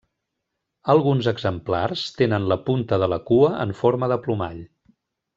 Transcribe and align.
Alguns 0.93 1.27
exemplars 1.31 2.05
tenen 2.21 2.47
la 2.51 2.57
punta 2.69 2.99
de 3.03 3.09
la 3.13 3.19
cua 3.31 3.51
en 3.67 3.75
forma 3.83 4.09
de 4.13 4.17
plomall. 4.25 4.61